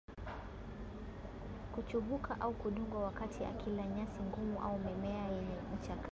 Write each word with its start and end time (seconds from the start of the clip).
kuchubuka 1.75 2.37
au 2.41 2.53
kudungwa 2.53 3.03
wakati 3.03 3.45
akila 3.45 3.87
nyasi 3.87 4.21
ngumu 4.23 4.59
au 4.61 4.79
mimea 4.79 5.25
yenye 5.27 5.55
ncha 5.75 5.87
kali 5.89 5.99